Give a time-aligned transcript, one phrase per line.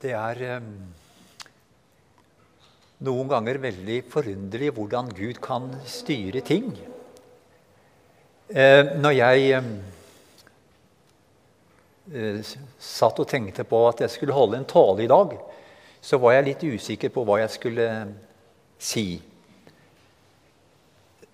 [0.00, 0.62] Det er eh,
[3.04, 6.70] noen ganger veldig forunderlig hvordan Gud kan styre ting.
[8.48, 9.50] Eh, når jeg
[12.16, 15.36] eh, satt og tenkte på at jeg skulle holde en tale i dag,
[16.00, 18.16] så var jeg litt usikker på hva jeg skulle eh,
[18.80, 19.06] si.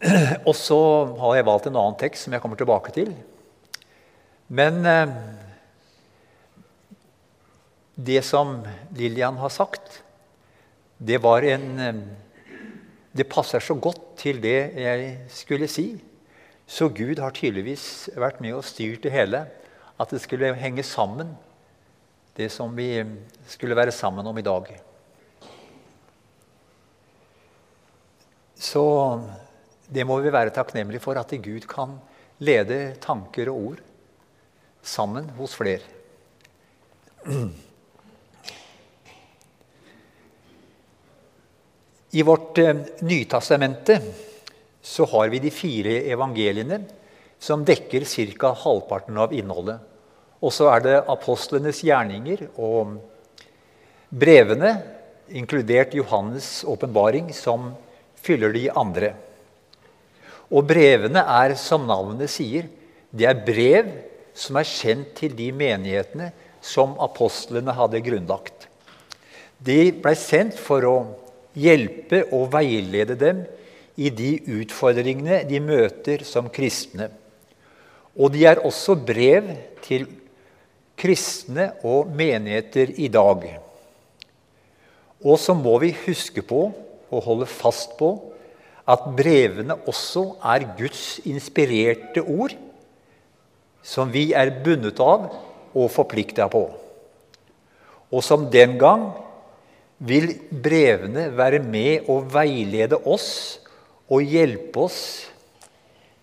[0.48, 0.82] Og så
[1.22, 3.14] har jeg valgt en annen tekst som jeg kommer tilbake til.
[4.50, 5.06] Men eh,
[7.96, 8.60] det som
[8.94, 10.02] Lillian har sagt,
[10.98, 12.16] det var en
[13.16, 15.96] Det passer så godt til det jeg skulle si.
[16.68, 19.46] Så Gud har tydeligvis vært med og styrt det hele.
[19.96, 21.30] At det skulle henge sammen,
[22.36, 23.00] det som vi
[23.48, 24.68] skulle være sammen om i dag.
[28.52, 28.84] Så
[29.88, 31.96] det må vi være takknemlige for, at Gud kan
[32.38, 33.80] lede tanker og ord
[34.82, 35.80] sammen hos flere.
[42.16, 44.00] I vårt eh, Nytestamente
[44.82, 46.78] så har vi de fire evangeliene
[47.38, 48.06] som dekker
[48.38, 48.54] ca.
[48.56, 49.82] halvparten av innholdet.
[50.40, 52.94] Og så er det apostlenes gjerninger og
[54.08, 54.70] brevene,
[55.28, 57.74] inkludert Johannes' åpenbaring, som
[58.16, 59.12] fyller de andre.
[60.48, 62.70] Og brevene er, som navnet sier,
[63.12, 63.92] det er brev
[64.32, 66.30] som er kjent til de menighetene
[66.64, 68.70] som apostlene hadde grunnlagt.
[69.58, 70.96] De ble sendt for å
[71.56, 73.42] hjelpe og veilede dem
[73.96, 77.08] i de utfordringene de møter som kristne.
[78.16, 79.48] Og de er også brev
[79.84, 80.06] til
[80.96, 83.44] kristne og menigheter i dag.
[85.24, 86.68] Og så må vi huske på
[87.10, 88.12] og holde fast på
[88.86, 92.54] at brevene også er Guds inspirerte ord,
[93.82, 95.28] som vi er bundet av
[95.76, 96.64] og forplikta på.
[98.14, 99.08] Og som den gang
[99.98, 103.30] vil brevene være med å veilede oss
[104.12, 105.00] og hjelpe oss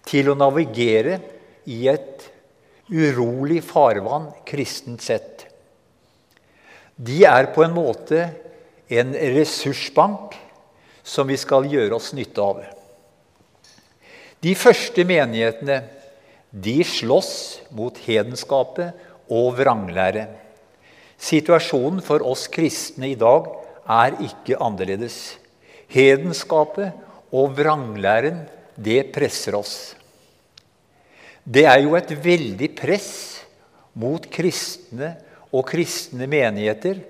[0.05, 1.17] til å navigere
[1.65, 2.27] i et
[2.93, 5.47] urolig farvann kristent sett.
[6.95, 8.27] De er på en måte
[8.93, 10.37] en ressursbank
[11.03, 12.61] som vi skal gjøre oss nytte av.
[14.43, 15.81] De første menighetene
[16.53, 17.33] de slåss
[17.73, 18.93] mot hedenskapet
[19.33, 20.27] og vranglære.
[21.17, 23.47] Situasjonen for oss kristne i dag
[23.89, 25.37] er ikke annerledes.
[25.91, 26.93] Hedenskapet
[27.33, 28.43] og vranglæren,
[28.75, 29.93] det presser oss.
[31.43, 33.11] Det er jo et veldig press
[33.99, 35.13] mot kristne
[35.53, 37.03] og kristne menigheter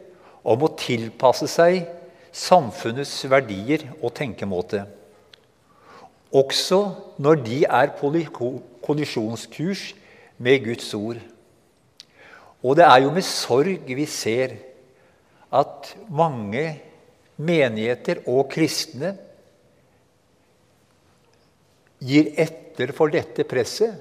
[0.44, 1.85] om å tilpasse seg
[2.33, 4.83] samfunnets verdier og tenkemåte.
[6.33, 6.79] Også
[7.22, 8.09] når de er på
[8.83, 9.94] kollisjonskurs
[10.41, 11.22] med Guds ord.
[12.63, 14.57] Og det er jo med sorg vi ser
[15.53, 16.66] at mange
[17.38, 19.14] menigheter og kristne
[22.03, 23.94] gir etter for dette presset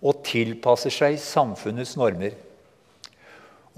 [0.00, 2.36] og tilpasser seg samfunnets normer.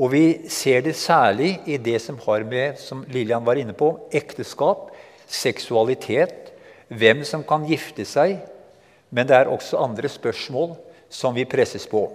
[0.01, 3.93] Og vi ser det særlig i det som har med, som Lillian var inne på,
[4.15, 4.91] ekteskap,
[5.29, 6.51] seksualitet,
[6.89, 8.39] hvem som kan gifte seg.
[9.13, 10.75] Men det er også andre spørsmål
[11.13, 12.07] som vi presses på.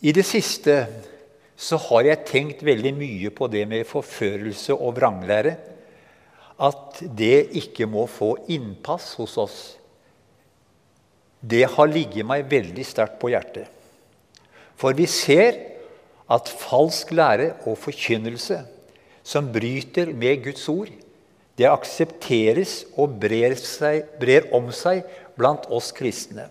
[0.00, 0.82] I det siste
[1.60, 5.58] så har jeg tenkt veldig mye på det med forførelse og vranglære.
[6.60, 9.58] At det ikke må få innpass hos oss.
[11.40, 13.68] Det har ligget meg veldig sterkt på hjertet.
[14.80, 15.58] For vi ser
[16.30, 18.62] at falsk lære og forkynnelse
[19.26, 20.88] som bryter med Guds ord,
[21.60, 25.04] det aksepteres og brer, seg, brer om seg
[25.36, 26.48] blant oss kristne.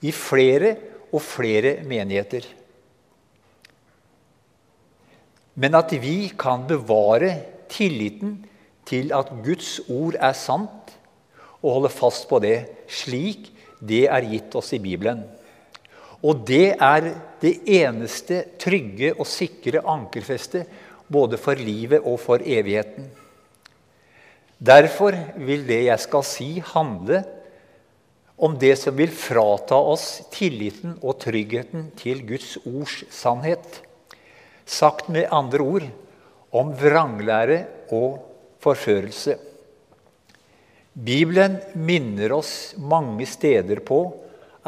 [0.00, 0.74] I flere
[1.12, 2.46] og flere menigheter.
[5.54, 7.34] Men at vi kan bevare
[7.72, 8.38] tilliten
[8.88, 10.94] til at Guds ord er sant,
[11.62, 12.56] og holde fast på det
[12.90, 13.52] slik
[13.82, 15.22] det er gitt oss i Bibelen.
[16.22, 17.08] Og det er
[17.42, 20.70] det eneste trygge og sikre ankerfestet
[21.12, 23.08] både for livet og for evigheten.
[24.62, 27.24] Derfor vil det jeg skal si, handle
[28.42, 33.82] om det som vil frata oss tilliten og tryggheten til Guds ords sannhet.
[34.66, 35.86] Sagt med andre ord
[36.52, 38.20] om vranglære og
[38.62, 39.38] forførelse.
[40.92, 44.02] Bibelen minner oss mange steder på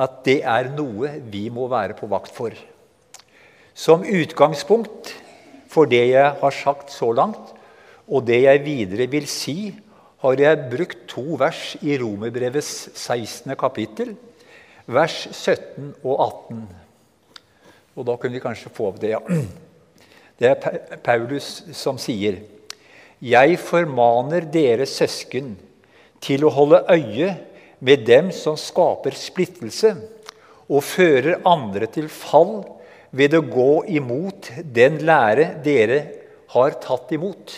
[0.00, 2.54] at det er noe vi må være på vakt for.
[3.74, 5.12] Som utgangspunkt
[5.70, 7.52] for det jeg har sagt så langt,
[8.08, 9.74] og det jeg videre vil si,
[10.24, 13.52] har jeg brukt to vers i Romerbrevets 16.
[13.60, 14.14] kapittel,
[14.86, 16.64] vers 17 og 18.
[17.94, 19.20] Og da kunne vi kanskje få opp det, ja.
[20.38, 22.40] Det er Paulus som sier
[23.24, 25.54] Jeg formaner dere søsken
[26.24, 27.34] til å holde øye
[27.84, 29.94] med dem som skaper splittelse
[30.66, 32.62] og fører andre til fall
[33.14, 36.00] ved å gå imot den lære dere
[36.54, 37.54] har tatt imot.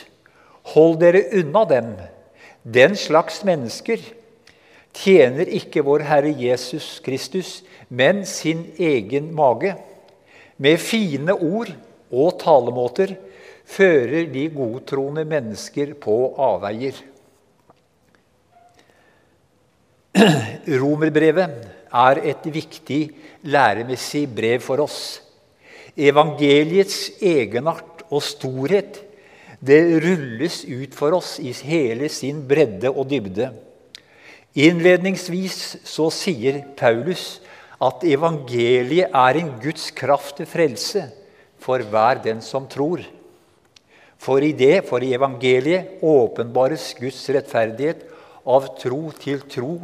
[0.75, 1.95] Hold dere unna dem.
[2.63, 4.03] Den slags mennesker
[4.97, 9.77] tjener ikke vår Herre Jesus Kristus, men sin egen mage.
[10.59, 11.71] Med fine ord
[12.13, 13.17] og talemåter
[13.67, 16.99] fører de godtroende mennesker på avveier.
[20.83, 21.67] Romerbrevet
[21.97, 23.01] er et viktig
[23.47, 25.01] læremessig brev for oss.
[25.97, 29.03] Evangeliets egenart og storhet
[29.67, 33.51] det rulles ut for oss i hele sin bredde og dybde.
[34.57, 37.41] Innledningsvis så sier Paulus
[37.83, 41.05] at evangeliet er en Guds kraft til frelse
[41.67, 43.03] for hver den som tror.
[44.23, 48.07] For i det, for i evangeliet, åpenbares Guds rettferdighet
[48.47, 49.75] av tro til tro,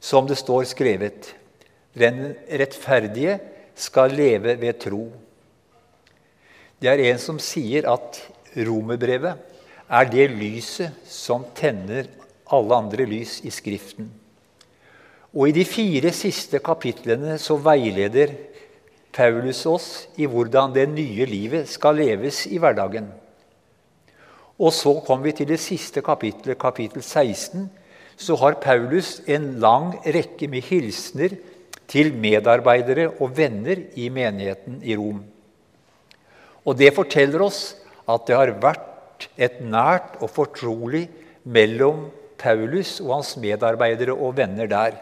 [0.00, 1.32] som det står skrevet.
[1.96, 3.40] Den rettferdige
[3.76, 5.04] skal leve ved tro.
[6.80, 8.20] Det er en som sier at
[8.56, 9.56] romerbrevet
[9.86, 12.08] er det lyset som tenner
[12.52, 14.08] alle andre lys i Skriften.
[15.36, 18.32] Og i de fire siste kapitlene så veileder
[19.16, 19.88] Paulus oss
[20.20, 23.08] i hvordan det nye livet skal leves i hverdagen.
[24.60, 27.66] Og så kommer vi til det siste kapittelet, kapittel 16.
[28.16, 31.36] Så har Paulus en lang rekke med hilsener
[31.88, 35.20] til medarbeidere og venner i menigheten i Rom.
[36.66, 37.60] Og det forteller oss
[38.08, 41.06] at det har vært et nært og fortrolig
[41.44, 42.08] mellom
[42.40, 44.96] Paulus og hans medarbeidere og venner der.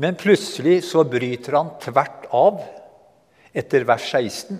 [0.00, 2.62] Men plutselig så bryter han tvert av
[3.56, 4.58] etter vers 16.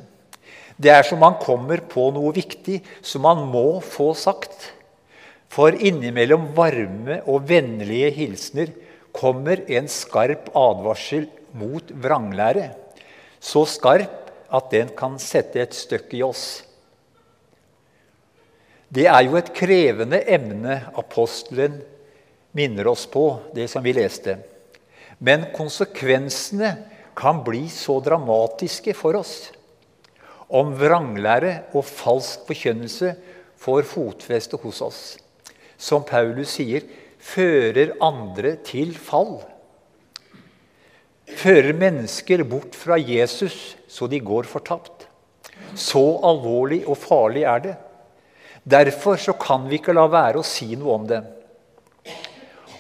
[0.81, 4.71] Det er som han kommer på noe viktig som han må få sagt.
[5.51, 8.73] For innimellom varme og vennlige hilsener
[9.13, 11.27] kommer en skarp advarsel
[11.59, 12.71] mot vranglære.
[13.41, 16.45] Så skarp at den kan sette et støkk i oss.
[18.91, 21.77] Det er jo et krevende emne apostelen
[22.57, 24.39] minner oss på, det som vi leste.
[25.23, 26.73] Men konsekvensene
[27.21, 29.51] kan bli så dramatiske for oss
[30.51, 33.13] om vranglære og falsk forkynnelse
[33.61, 35.01] får fotfeste hos oss.
[35.79, 36.85] Som Paulus sier,
[37.21, 39.39] fører andre til fall.
[41.31, 45.07] Fører mennesker bort fra Jesus så de går fortapt.
[45.79, 47.77] Så alvorlig og farlig er det.
[48.67, 51.23] Derfor så kan vi ikke la være å si noe om det.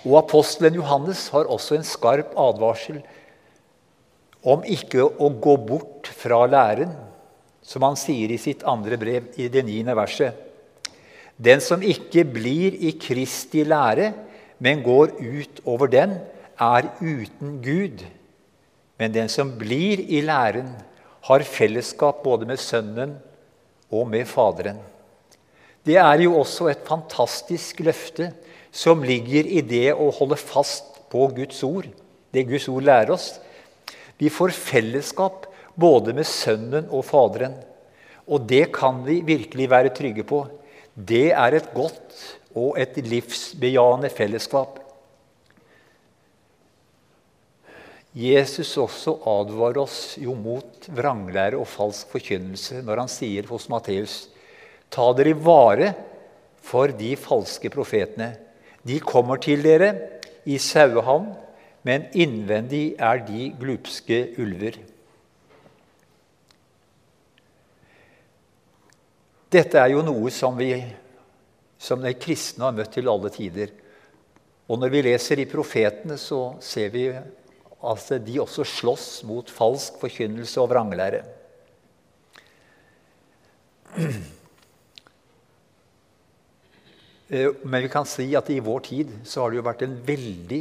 [0.03, 2.99] Og apostelen Johannes har også en skarp advarsel
[4.43, 6.93] om ikke å gå bort fra læren,
[7.63, 10.35] som han sier i sitt andre brev i det niende verset.
[11.41, 14.13] Den som ikke blir i Kristi lære,
[14.61, 16.19] men går ut over den,
[16.61, 18.05] er uten Gud.
[19.01, 20.75] Men den som blir i læren,
[21.29, 23.19] har fellesskap både med Sønnen
[23.93, 24.81] og med Faderen.
[25.85, 28.31] Det er jo også et fantastisk løfte
[28.73, 31.89] som ligger i det å holde fast på Guds ord,
[32.33, 33.33] det Guds ord lærer oss.
[34.21, 35.47] Vi får fellesskap
[35.81, 37.57] både med Sønnen og Faderen.
[38.29, 40.45] Og det kan vi virkelig være trygge på.
[40.95, 42.19] Det er et godt
[42.59, 44.77] og et livsbejaende fellesskap.
[48.11, 54.25] Jesus også advarer oss jo mot vranglære og falsk forkynnelse når han sier hos Matteus.:
[54.91, 55.93] Ta dere vare
[56.61, 58.33] for de falske profetene.
[58.83, 59.93] De kommer til dere
[60.45, 61.31] i sauehavn,
[61.87, 64.77] men innvendig er de glupske ulver.
[69.51, 70.75] Dette er jo noe som vi
[71.81, 73.73] som de kristne har møtt til alle tider.
[74.71, 79.97] Og når vi leser i profetene, så ser vi at de også slåss mot falsk
[80.03, 81.23] forkynnelse og vranglære.
[87.31, 89.93] Eh, men vi kan si at i vår tid så har det jo vært en
[90.07, 90.61] veldig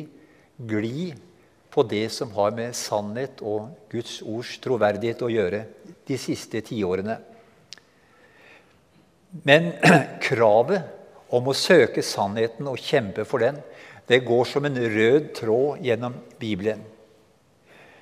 [0.60, 1.16] glid
[1.70, 5.64] på det som har med sannhet og Guds ords troverdighet å gjøre
[6.10, 7.20] de siste tiårene.
[9.46, 9.72] Men
[10.26, 13.60] kravet om å søke sannheten og kjempe for den,
[14.10, 16.82] det går som en rød tråd gjennom Bibelen.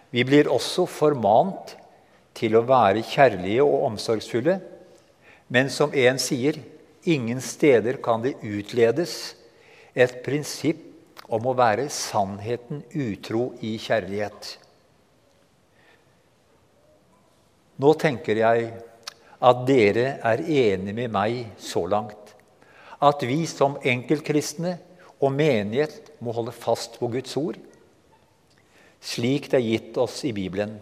[0.10, 1.76] Vi blir også formant
[2.38, 4.56] til å være kjærlige og omsorgsfulle,
[5.52, 6.64] men som en sier
[7.08, 9.38] Ingen steder kan det utledes
[9.96, 10.87] et prinsipp
[11.28, 14.54] om å være sannheten utro i kjærlighet.
[17.78, 18.70] Nå tenker jeg
[19.38, 22.34] at dere er enige med meg så langt.
[22.98, 24.78] At vi som enkeltkristne
[25.22, 27.58] og menighet må holde fast på Guds ord,
[28.98, 30.80] slik det er gitt oss i Bibelen.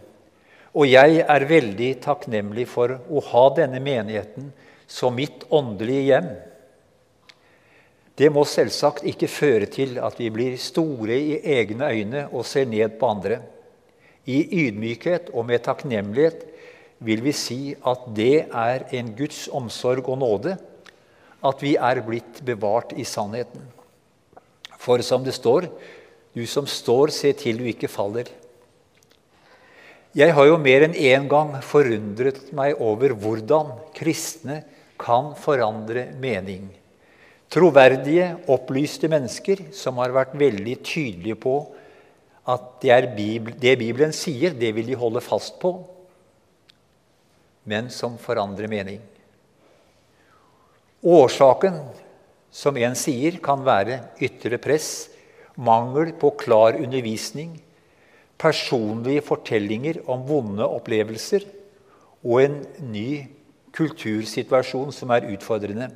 [0.75, 4.49] Og jeg er veldig takknemlig for å ha denne menigheten
[4.87, 6.29] som mitt åndelige hjem.
[8.15, 12.67] Det må selvsagt ikke føre til at vi blir store i egne øyne og ser
[12.69, 13.41] ned på andre.
[14.25, 16.45] I ydmykhet og med takknemlighet
[17.03, 20.55] vil vi si at det er en Guds omsorg og nåde
[21.45, 23.61] at vi er blitt bevart i sannheten.
[24.79, 25.67] For som det står,
[26.35, 28.31] du som står, se til du ikke faller.
[30.15, 34.61] Jeg har jo mer enn én gang forundret meg over hvordan kristne
[34.99, 36.69] kan forandre mening.
[37.55, 41.55] Troverdige, opplyste mennesker som har vært veldig tydelige på
[42.51, 45.71] at det, Bibel, det Bibelen sier, det vil de holde fast på,
[47.65, 48.99] men som forandrer mening.
[51.05, 51.79] Årsaken,
[52.51, 55.07] som en sier, kan være ytre press,
[55.55, 57.55] mangel på klar undervisning,
[58.35, 61.47] personlige fortellinger om vonde opplevelser
[62.25, 62.57] og en
[62.91, 63.09] ny
[63.75, 65.87] kultursituasjon som er utfordrende.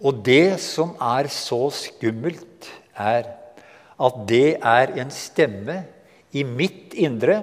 [0.00, 3.28] Og det som er så skummelt, er
[4.00, 5.82] at det er en stemme
[6.32, 7.42] i mitt indre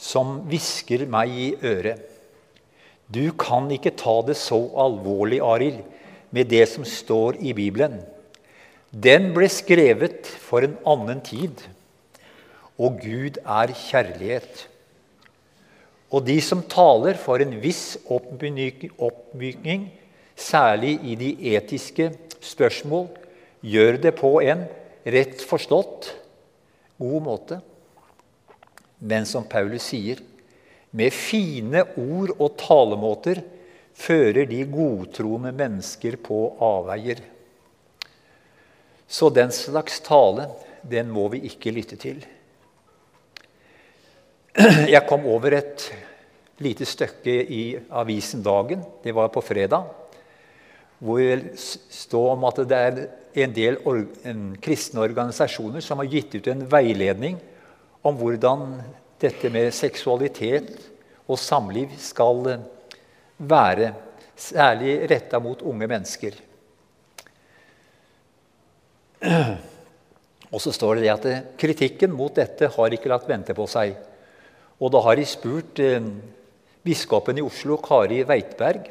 [0.00, 2.00] som hvisker meg i øret.
[3.12, 5.82] Du kan ikke ta det så alvorlig, Arild,
[6.32, 8.00] med det som står i Bibelen.
[8.90, 11.60] Den ble skrevet for en annen tid,
[12.80, 14.64] og Gud er kjærlighet.
[16.12, 19.88] Og de som taler for en viss oppmykning,
[20.36, 22.10] særlig i de etiske
[22.44, 23.08] spørsmål,
[23.64, 24.66] gjør det på en
[25.04, 26.10] rett forstått
[27.00, 27.60] god måte.
[29.04, 30.20] Men som Paulus sier,
[30.94, 33.40] med fine ord og talemåter
[33.94, 37.22] fører de godtroende mennesker på avveier.
[39.08, 40.48] Så den slags tale,
[40.82, 42.22] den må vi ikke lytte til.
[44.94, 45.88] Jeg kom over et
[46.62, 49.88] lite stykke i avisen Dagen, det var på fredag,
[51.02, 53.00] hvor det står om at det er
[53.42, 53.80] en del
[54.62, 57.40] kristne organisasjoner som har gitt ut en veiledning
[58.06, 58.78] om hvordan
[59.18, 60.70] dette med seksualitet
[61.26, 62.62] og samliv skal
[63.42, 63.90] være,
[64.38, 66.38] særlig retta mot unge mennesker.
[70.54, 71.24] Og så står det at
[71.58, 73.96] kritikken mot dette har ikke latt vente på seg.
[74.82, 76.02] Og da har jeg spurt eh,
[76.84, 78.90] biskopen i Oslo, Kari Weitberg,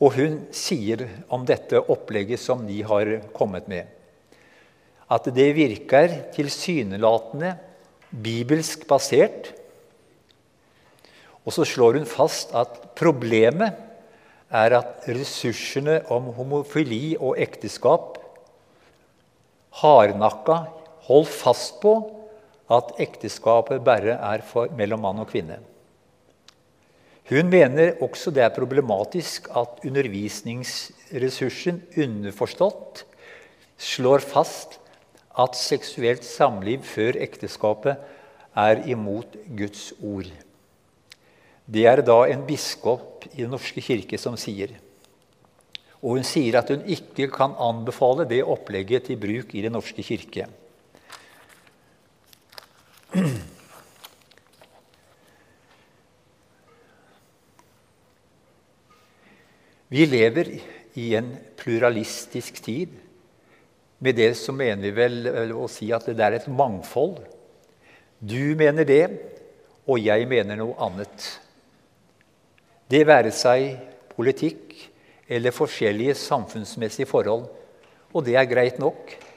[0.00, 3.84] og hun sier om dette opplegget som de har kommet med,
[5.10, 7.52] at det virker tilsynelatende
[8.10, 9.50] bibelsk basert.
[11.44, 13.76] Og så slår hun fast at problemet
[14.50, 18.18] er at ressursene om homofili og ekteskap
[19.80, 20.64] hardnakka
[21.06, 21.94] holdt fast på
[22.70, 25.58] at ekteskapet bare er for, mellom mann og kvinne.
[27.30, 33.04] Hun mener også det er problematisk at undervisningsressursen underforstått
[33.80, 34.80] slår fast
[35.38, 38.00] at seksuelt samliv før ekteskapet
[38.58, 40.30] er imot Guds ord.
[41.70, 44.74] Det er da en biskop i Den norske kirke som sier.
[46.02, 50.02] Og hun sier at hun ikke kan anbefale det opplegget til bruk i Den norske
[50.02, 50.48] kirke.
[59.88, 60.60] Vi lever
[60.94, 62.88] i en pluralistisk tid.
[63.98, 67.18] Med det så mener vi vel å si at det er et mangfold.
[68.20, 69.10] Du mener det,
[69.90, 71.40] og jeg mener noe annet.
[72.90, 73.76] Det være seg
[74.14, 74.90] politikk
[75.30, 77.48] eller forskjellige samfunnsmessige forhold.
[78.14, 79.29] Og det er greit nok.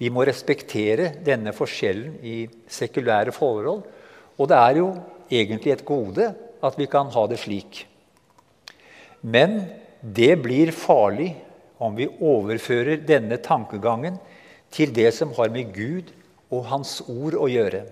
[0.00, 2.36] Vi må respektere denne forskjellen i
[2.72, 3.84] sekulære forhold.
[4.40, 4.88] Og det er jo
[5.30, 6.30] egentlig et gode
[6.64, 7.84] at vi kan ha det slik.
[9.20, 9.62] Men
[10.00, 11.34] det blir farlig
[11.80, 14.16] om vi overfører denne tankegangen
[14.72, 16.12] til det som har med Gud
[16.50, 17.84] og Hans ord å gjøre.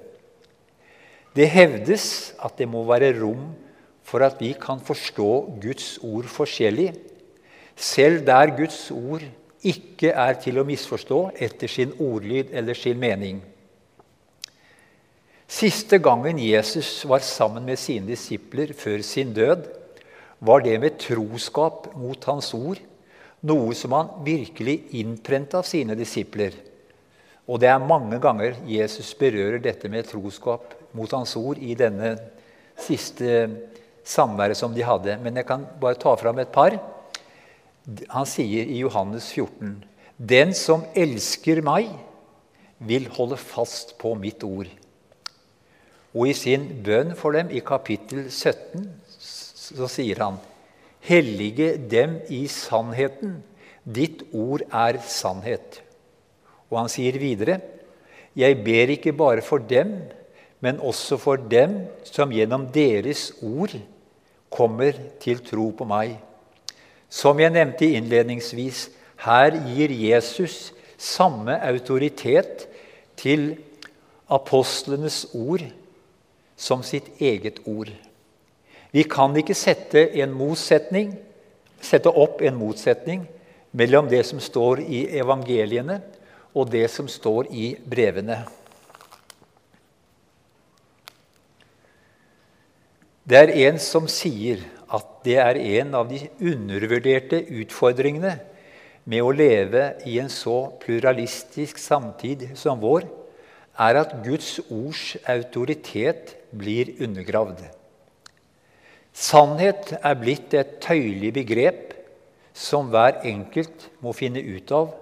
[1.36, 3.50] Det hevdes at det må være rom
[4.08, 6.94] for at vi kan forstå Guds ord forskjellig,
[7.76, 9.22] selv der Guds ord
[9.66, 13.40] ikke er til å misforstå etter sin ordlyd eller sin mening.
[15.48, 19.64] Siste gangen Jesus var sammen med sine disipler før sin død,
[20.38, 22.78] var det med troskap mot hans ord
[23.48, 26.54] noe som han virkelig innprenta sine disipler.
[27.48, 32.12] Og det er mange ganger Jesus berører dette med troskap mot hans ord i denne
[32.78, 33.48] siste
[34.04, 35.16] samværet som de hadde.
[35.22, 36.76] Men jeg kan bare ta fram et par.
[38.12, 39.78] Han sier i Johannes 14.:
[40.18, 41.88] Den som elsker meg,
[42.78, 44.68] vil holde fast på mitt ord.
[46.14, 48.84] Og i sin bønn for dem i kapittel 17
[49.18, 50.38] så sier han
[51.08, 53.38] Hellige dem i sannheten.
[53.84, 55.80] Ditt ord er sannhet.
[56.68, 57.60] Og han sier videre,
[58.36, 59.94] jeg ber ikke bare for dem,
[60.60, 63.72] men også for dem som gjennom deres ord
[64.52, 66.18] kommer til tro på meg.
[67.08, 68.88] Som jeg nevnte innledningsvis,
[69.24, 72.66] her gir Jesus samme autoritet
[73.18, 73.56] til
[74.28, 75.64] apostlenes ord
[76.58, 77.90] som sitt eget ord.
[78.92, 80.04] Vi kan ikke sette,
[81.80, 83.26] sette opp en motsetning
[83.72, 86.00] mellom det som står i evangeliene,
[86.56, 88.40] og det som står i brevene.
[93.28, 94.62] Det er en som sier
[95.28, 98.38] det er en av de undervurderte utfordringene
[99.08, 103.04] med å leve i en så pluralistisk samtid som vår,
[103.78, 107.60] er at Guds ords autoritet blir undergravd.
[109.14, 111.94] Sannhet er blitt et tøyelig begrep
[112.56, 114.92] som hver enkelt må finne ut av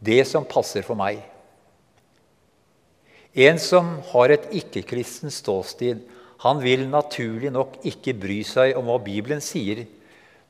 [0.00, 1.20] det som passer for meg.
[3.36, 6.00] En som har et ikke-kristen ståsted,
[6.46, 9.84] han vil naturlig nok ikke bry seg om hva Bibelen sier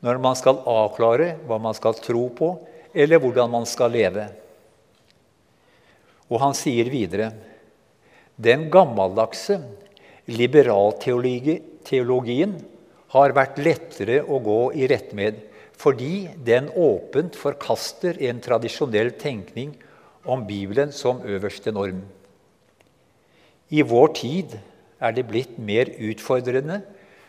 [0.05, 2.49] når man skal avklare hva man skal tro på,
[2.93, 4.29] eller hvordan man skal leve.
[6.29, 7.33] Og han sier videre
[8.37, 9.61] den gammeldagse
[10.29, 12.57] liberalteologien
[13.15, 15.35] har vært lettere å gå i rett med
[15.77, 19.75] fordi den åpent forkaster en tradisjonell tenkning
[20.27, 22.03] om Bibelen som øverste norm.
[23.71, 24.59] I vår tid
[25.01, 26.81] er det blitt mer utfordrende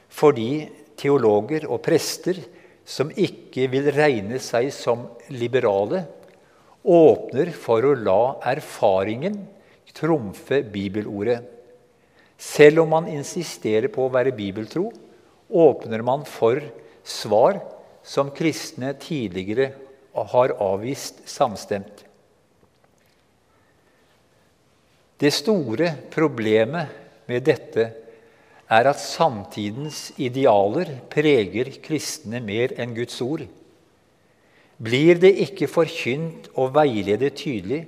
[0.08, 2.40] fordi teologer og prester
[2.88, 5.04] som ikke vil regne seg som
[5.36, 6.06] liberale,
[6.88, 9.42] åpner for å la erfaringen
[9.98, 11.42] trumfe bibelordet.
[12.38, 14.92] Selv om man insisterer på å være bibeltro,
[15.50, 16.62] åpner man for
[17.08, 17.60] svar
[18.06, 19.72] som kristne tidligere
[20.18, 22.06] har avvist samstemt.
[25.18, 27.90] Det store problemet med dette
[28.68, 33.46] er at samtidens idealer preger kristne mer enn Guds ord.
[34.78, 37.86] Blir det ikke forkynt og veiledet tydelig,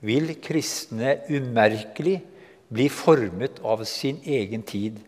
[0.00, 2.20] vil kristne umerkelig
[2.70, 4.98] bli formet av sin egen tid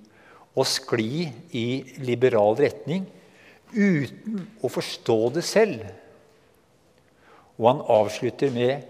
[0.58, 1.66] og skli i
[2.02, 3.04] liberal retning
[3.70, 5.84] uten å forstå det selv.
[7.60, 8.88] Og han avslutter med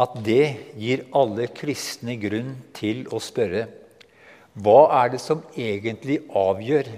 [0.00, 3.66] at det gir alle kristne grunn til å spørre
[4.60, 6.88] hva er det som egentlig avgjør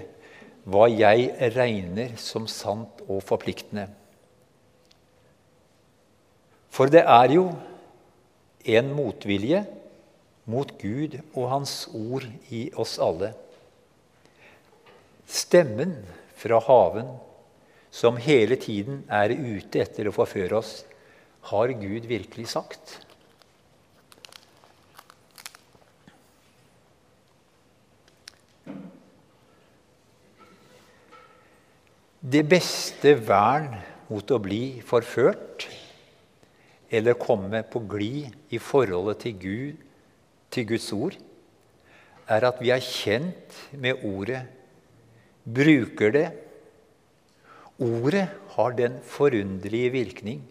[0.63, 3.89] hva jeg regner som sant og forpliktende?
[6.73, 7.49] For det er jo
[8.73, 9.61] en motvilje
[10.49, 13.33] mot Gud og Hans ord i oss alle.
[15.29, 15.93] Stemmen
[16.39, 17.11] fra haven,
[17.93, 20.81] som hele tiden er ute etter å forføre oss,
[21.49, 22.99] har Gud virkelig sagt?
[32.23, 33.73] Det beste vern
[34.07, 35.67] mot å bli forført
[36.93, 39.83] eller komme på glid i forholdet til Gud,
[40.53, 41.17] til Guds ord,
[42.29, 44.45] er at vi er kjent med ordet
[45.43, 46.27] bruker det.
[47.83, 50.43] Ordet har den forunderlige virkning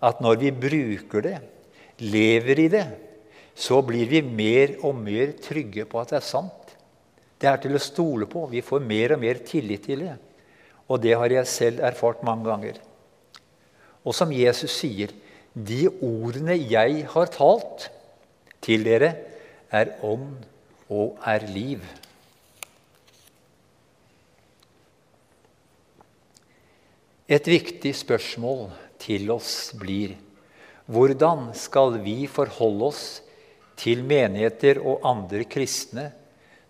[0.00, 1.36] at når vi bruker det,
[2.00, 2.86] lever i det,
[3.54, 6.74] så blir vi mer og mer trygge på at det er sant.
[7.40, 8.46] Det er til å stole på.
[8.52, 10.16] Vi får mer og mer tillit til det.
[10.88, 12.80] Og det har jeg selv erfart mange ganger.
[14.04, 15.12] Og som Jesus sier,
[15.52, 17.88] de ordene jeg har talt
[18.64, 19.14] til dere,
[19.70, 20.40] er ånd
[20.90, 21.84] og er liv.
[27.30, 30.16] Et viktig spørsmål til oss blir
[30.90, 33.04] hvordan skal vi forholde oss
[33.78, 36.08] til menigheter og andre kristne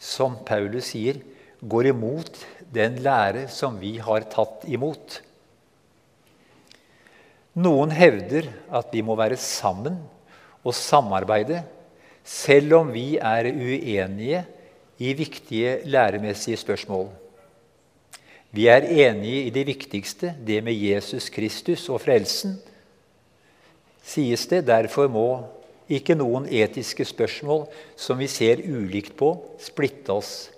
[0.01, 1.23] som Paulus sier,
[1.61, 5.21] går imot den lære som vi har tatt imot?
[7.61, 9.97] Noen hevder at vi må være sammen
[10.61, 11.64] og samarbeide,
[12.23, 14.45] selv om vi er uenige
[15.01, 17.09] i viktige læremessige spørsmål.
[18.50, 22.58] Vi er enige i det viktigste, det med Jesus Kristus og frelsen.
[24.02, 25.44] sies det derfor må
[25.88, 30.50] ikke noen etiske spørsmål som vi ser ulikt på, splitte oss.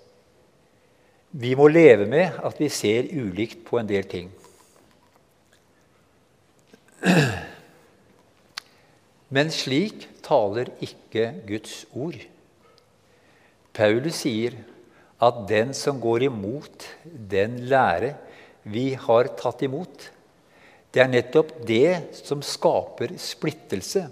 [1.31, 4.31] Vi må leve med at vi ser ulikt på en del ting.
[9.29, 12.19] Men slik taler ikke Guds ord.
[13.73, 14.53] Paulus sier
[15.23, 18.13] at den som går imot den lære
[18.63, 20.09] vi har tatt imot,
[20.93, 24.05] det er nettopp det som skaper splittelse.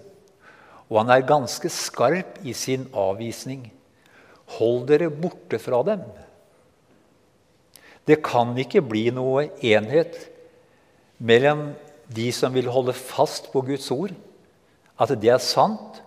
[0.90, 3.68] Og han er ganske skarp i sin avvisning.
[4.58, 6.02] Hold dere borte fra dem.
[8.08, 10.18] Det kan ikke bli noe enhet
[11.22, 11.70] mellom
[12.12, 14.12] de som vil holde fast på Guds ord,
[15.00, 16.02] at det er sant,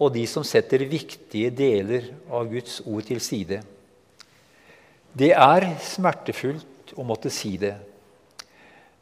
[0.00, 3.60] og de som setter viktige deler av Guds ord til side.
[5.16, 7.74] Det er smertefullt å måtte si det.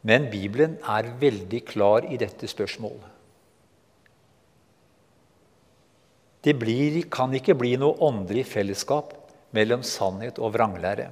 [0.01, 3.15] Men Bibelen er veldig klar i dette spørsmålet.
[6.39, 9.11] Det blir, kan ikke bli noe åndelig fellesskap
[9.55, 11.09] mellom sannhet og vranglære.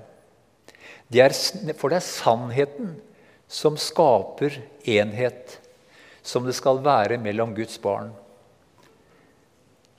[1.11, 1.35] Det er,
[1.75, 2.93] for det er sannheten
[3.47, 4.55] som skaper
[4.87, 5.57] enhet,
[6.23, 8.13] som det skal være mellom Guds barn.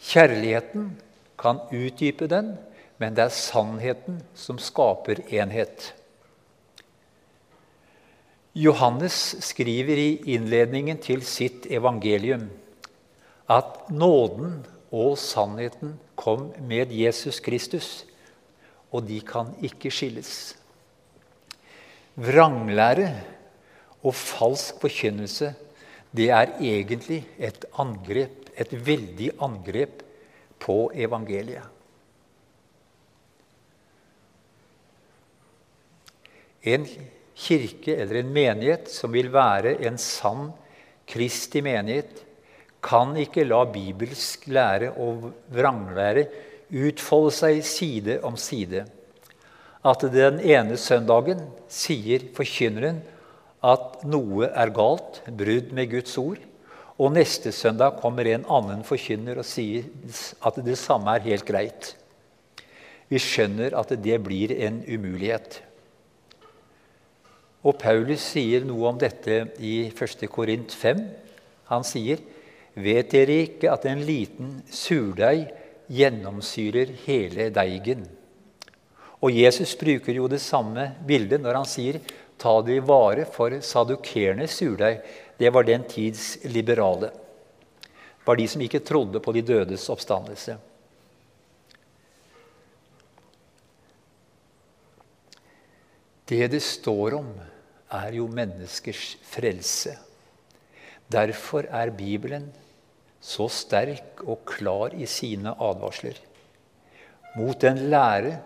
[0.09, 0.91] Kjærligheten
[1.41, 2.55] kan utdype den,
[2.99, 5.93] men det er sannheten som skaper enhet.
[8.59, 12.49] Johannes skriver i innledningen til sitt evangelium
[13.49, 14.59] at nåden
[14.91, 18.03] og sannheten kom med Jesus Kristus,
[18.91, 20.57] og de kan ikke skilles.
[22.19, 23.13] Vranglære
[24.03, 25.53] og falsk forkynnelse
[26.17, 30.03] det er egentlig et angrep, et veldig angrep
[30.59, 31.78] på evangeliet.
[36.63, 36.87] En
[37.39, 40.51] kirke eller en menighet som vil være en sann
[41.09, 42.25] Kristi menighet,
[42.85, 46.27] kan ikke la bibelsk lære og vranglære
[46.69, 48.85] utfolde seg side om side.
[49.87, 51.41] At den ene søndagen
[51.73, 53.01] sier forkynneren
[53.65, 56.43] at noe er galt, brudd med Guds ord,
[56.99, 59.87] og neste søndag kommer en annen forkynner og sier
[60.47, 61.93] at det samme er helt greit.
[63.09, 65.63] Vi skjønner at det blir en umulighet.
[67.67, 70.29] Og Paulus sier noe om dette i 1.
[70.31, 71.01] Korint 5.
[71.73, 72.21] Han sier,
[72.79, 75.49] 'Vet dere ikke at en liten surdeig
[75.91, 78.07] gjennomsyrer hele deigen?'
[79.19, 81.99] Og Jesus bruker jo det samme bildet når han sier,
[82.39, 85.03] 'Ta det i vare, for sadukernes surdeig,
[85.39, 90.59] det var den tids liberale.' Det var de som ikke trodde på de dødes oppstandelse.
[96.29, 97.31] Det det står om,
[97.89, 99.95] er jo menneskers frelse.
[101.09, 102.51] Derfor er Bibelen
[103.21, 106.19] så sterk og klar i sine advarsler
[107.39, 108.37] mot en lære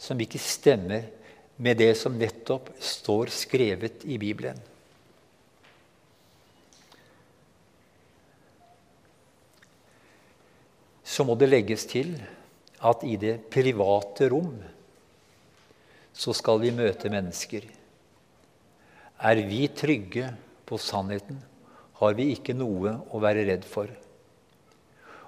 [0.00, 1.08] som ikke stemmer
[1.56, 4.58] med det som nettopp står skrevet i Bibelen.
[11.04, 12.16] Så må det legges til
[12.84, 14.56] at i det private rom
[16.14, 17.66] så skal vi møte mennesker.
[19.24, 20.30] Er vi trygge
[20.66, 21.40] på sannheten,
[21.98, 23.90] har vi ikke noe å være redd for.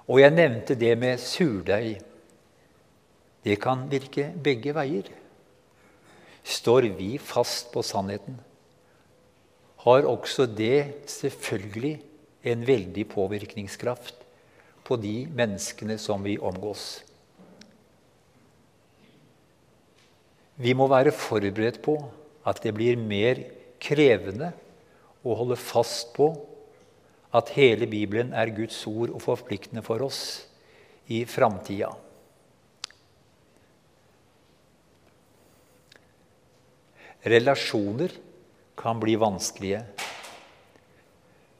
[0.07, 1.97] Og jeg nevnte det med surdeig.
[3.43, 5.09] Det kan virke begge veier.
[6.47, 8.39] Står vi fast på sannheten,
[9.83, 11.97] har også det selvfølgelig
[12.47, 14.23] en veldig påvirkningskraft
[14.87, 17.06] på de menneskene som vi omgås.
[20.57, 21.99] Vi må være forberedt på
[22.47, 23.43] at det blir mer
[23.83, 24.51] krevende
[25.21, 26.31] å holde fast på
[27.37, 30.21] at hele Bibelen er Guds ord og forpliktende for oss
[31.13, 31.91] i framtida.
[37.27, 38.13] Relasjoner
[38.77, 39.81] kan bli vanskelige.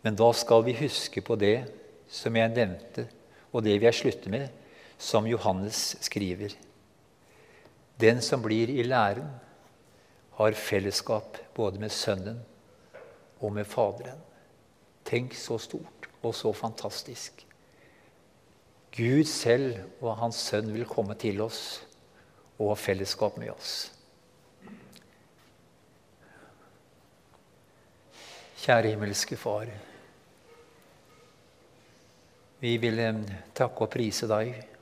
[0.05, 1.57] Men da skal vi huske på det
[2.07, 3.07] som jeg nevnte,
[3.51, 4.47] og det vil jeg slutte med,
[4.97, 6.55] som Johannes skriver.
[7.99, 9.29] Den som blir i læren,
[10.37, 12.43] har fellesskap både med Sønnen
[13.41, 14.19] og med Faderen.
[15.05, 17.41] Tenk så stort og så fantastisk.
[18.93, 21.81] Gud selv og Hans Sønn vil komme til oss
[22.57, 23.73] og ha fellesskap med oss.
[28.61, 29.69] Kjære himmelske Far.
[32.59, 33.19] Vi vil eh,
[33.57, 34.76] takke og prise deg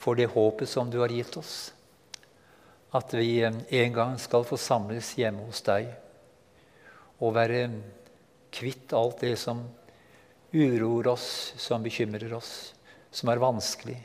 [0.00, 1.72] for det håpet som du har gitt oss.
[2.96, 5.90] At vi eh, en gang skal få samles hjemme hos deg
[7.20, 7.66] og være
[8.50, 9.60] kvitt alt det som
[10.50, 12.72] uroer oss, som bekymrer oss,
[13.12, 13.98] som er vanskelig.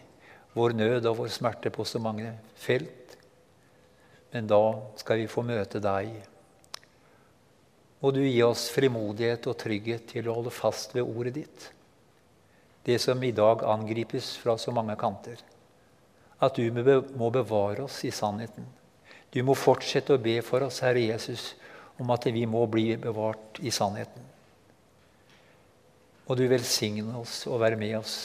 [0.55, 3.15] Vår nød og vår smerte på så mange felt.
[4.35, 4.61] Men da
[4.99, 6.11] skal vi få møte deg.
[8.03, 11.71] Må du gi oss frimodighet og trygghet til å holde fast ved ordet ditt.
[12.85, 15.39] Det som i dag angripes fra så mange kanter.
[16.43, 16.67] At du
[17.15, 18.65] må bevare oss i sannheten.
[19.31, 21.53] Du må fortsette å be for oss, Herre Jesus,
[21.99, 24.23] om at vi må bli bevart i sannheten.
[26.25, 28.17] Og du velsigne oss og være med oss.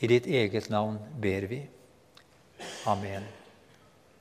[0.00, 1.64] I ditt eget navn ber vi.
[2.90, 3.39] Amen.